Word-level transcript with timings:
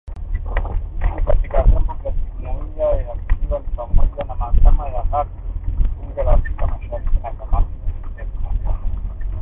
Hii 1.01 1.15
ni 1.15 1.21
katika 1.25 1.63
vyombo 1.63 1.93
vya 2.03 2.11
Jumuiya 2.39 3.01
ikiwa 3.29 3.59
ni 3.59 3.67
pamoja 3.75 4.23
na 4.23 4.35
Mahakama 4.35 4.89
ya 4.89 5.03
Hak, 5.03 5.27
Bunge 5.99 6.23
la 6.23 6.33
Afrika 6.33 6.67
Mashariki 6.67 7.17
na 7.23 7.31
kamati 7.31 7.73
za 8.17 8.25
kisekta. 8.25 8.79